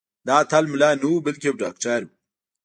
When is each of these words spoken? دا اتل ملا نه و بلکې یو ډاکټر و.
دا 0.27 0.33
اتل 0.43 0.65
ملا 0.73 0.89
نه 1.01 1.07
و 1.11 1.23
بلکې 1.25 1.45
یو 1.47 1.59
ډاکټر 1.63 1.99
و. 2.05 2.09